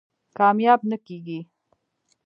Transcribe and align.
کامیاب 0.37 0.81
نه 0.89 0.97
کېږي. 1.05 1.39